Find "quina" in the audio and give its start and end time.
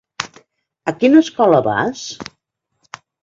1.03-1.21